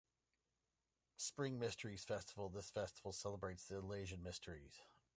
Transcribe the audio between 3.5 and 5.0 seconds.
the Eleusinian Mysteries.